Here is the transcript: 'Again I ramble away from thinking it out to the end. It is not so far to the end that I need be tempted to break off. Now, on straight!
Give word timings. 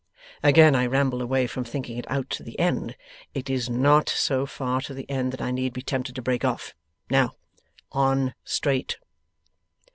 'Again 0.41 0.73
I 0.75 0.87
ramble 0.87 1.21
away 1.21 1.45
from 1.45 1.63
thinking 1.63 1.95
it 1.95 2.09
out 2.09 2.27
to 2.31 2.41
the 2.41 2.57
end. 2.57 2.95
It 3.35 3.51
is 3.51 3.69
not 3.69 4.09
so 4.09 4.47
far 4.47 4.81
to 4.81 4.95
the 4.95 5.07
end 5.07 5.31
that 5.31 5.43
I 5.43 5.51
need 5.51 5.73
be 5.73 5.83
tempted 5.83 6.15
to 6.15 6.23
break 6.23 6.43
off. 6.43 6.73
Now, 7.11 7.35
on 7.91 8.33
straight! 8.43 8.97